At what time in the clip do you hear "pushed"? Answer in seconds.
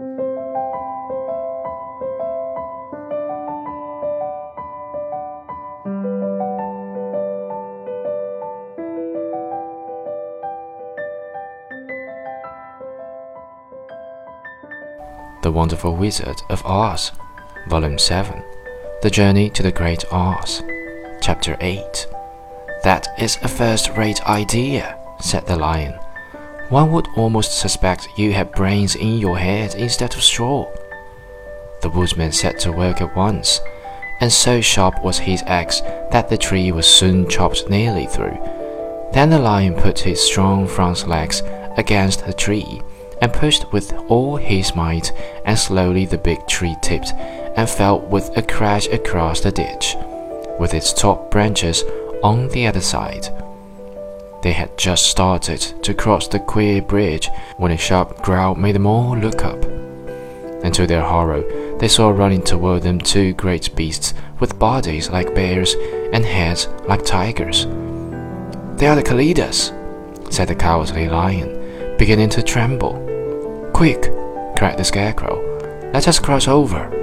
43.32-43.72